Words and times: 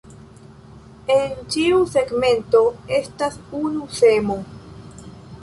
En 1.15 1.35
ĉiu 1.55 1.81
segmento 1.91 2.63
estas 3.01 3.39
unu 3.61 3.87
semo. 4.01 4.41